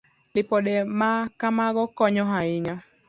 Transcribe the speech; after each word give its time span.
Lipode 0.35 0.75
ma 0.99 1.11
kamago 1.39 1.83
konyo 1.97 2.23
ahinya. 2.39 2.75